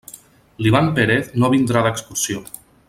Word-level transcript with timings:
L'Ivan 0.65 0.89
Pérez 0.99 1.29
no 1.43 1.53
vindrà 1.57 1.87
d'excursió. 1.89 2.47